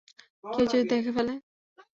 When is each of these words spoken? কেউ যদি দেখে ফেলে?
কেউ 0.43 0.65
যদি 0.71 0.83
দেখে 0.91 1.11
ফেলে? 1.17 1.33